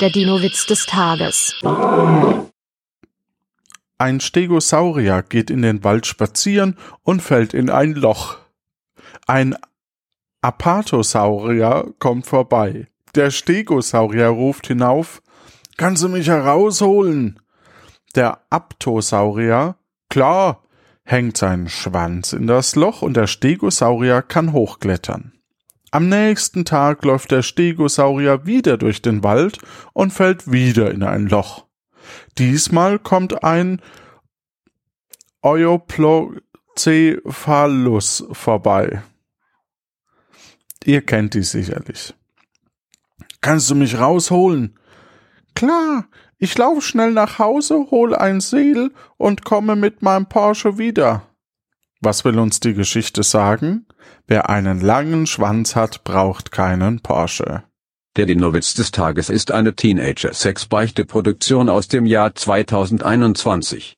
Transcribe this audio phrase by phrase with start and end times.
[0.00, 1.54] Der Dino-Witz des Tages.
[3.96, 8.36] Ein Stegosaurier geht in den Wald spazieren und fällt in ein Loch.
[9.26, 9.56] Ein
[10.42, 12.88] Apatosaurier kommt vorbei.
[13.14, 15.22] Der Stegosaurier ruft hinauf,
[15.78, 17.40] Kannst du mich herausholen?
[18.14, 19.76] Der Aptosaurier,
[20.10, 20.62] klar,
[21.04, 25.35] hängt seinen Schwanz in das Loch und der Stegosaurier kann hochklettern.
[25.96, 29.56] Am nächsten Tag läuft der Stegosaurier wieder durch den Wald
[29.94, 31.64] und fällt wieder in ein Loch.
[32.36, 33.80] Diesmal kommt ein
[35.40, 39.02] Euplocephalus vorbei.
[40.84, 42.14] Ihr kennt die sicherlich.
[43.40, 44.78] Kannst du mich rausholen?
[45.54, 51.26] Klar, ich laufe schnell nach Hause, hole ein Seel und komme mit meinem Porsche wieder.
[52.00, 53.86] Was will uns die Geschichte sagen?
[54.26, 57.62] Wer einen langen Schwanz hat, braucht keinen Porsche.
[58.16, 63.94] Der Dinowitz des Tages ist eine Teenager-Sex-Beichte-Produktion aus dem Jahr 2021.